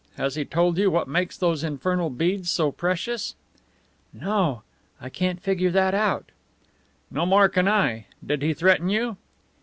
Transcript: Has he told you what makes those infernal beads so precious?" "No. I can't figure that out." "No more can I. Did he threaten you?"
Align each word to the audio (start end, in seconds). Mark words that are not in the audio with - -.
Has 0.17 0.33
he 0.33 0.45
told 0.45 0.79
you 0.79 0.89
what 0.89 1.07
makes 1.07 1.37
those 1.37 1.63
infernal 1.63 2.09
beads 2.09 2.49
so 2.49 2.71
precious?" 2.71 3.35
"No. 4.11 4.63
I 4.99 5.09
can't 5.09 5.39
figure 5.39 5.69
that 5.69 5.93
out." 5.93 6.31
"No 7.11 7.23
more 7.23 7.47
can 7.47 7.67
I. 7.67 8.07
Did 8.25 8.41
he 8.41 8.55
threaten 8.55 8.89
you?" 8.89 9.17